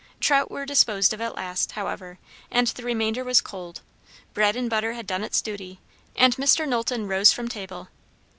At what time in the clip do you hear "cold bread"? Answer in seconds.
3.39-4.55